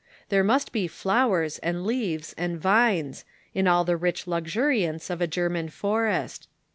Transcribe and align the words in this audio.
There 0.29 0.43
must 0.43 0.71
be 0.71 0.87
flowers 0.87 1.59
and 1.59 1.85
leaves 1.85 2.33
and 2.35 2.59
vines, 2.59 3.23
in 3.53 3.67
all 3.67 3.83
the 3.83 3.95
rich 3.97 4.25
luxuriance 4.25 5.11
of 5.11 5.21
a 5.21 5.27
German 5.27 5.69
forest. 5.69 6.47